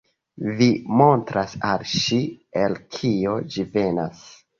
Vi 0.59 0.67
montras 1.01 1.53
al 1.71 1.83
ŝi, 1.91 2.17
el 2.63 2.79
kio 2.97 3.35
ĝi 3.57 3.67
venas. 3.77 4.25